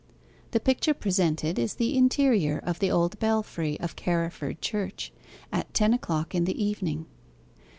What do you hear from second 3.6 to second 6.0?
of Carriford Church, at ten